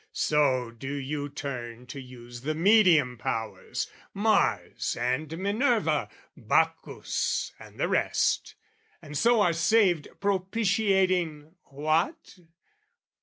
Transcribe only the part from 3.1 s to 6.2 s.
powers, Mars and Minerva,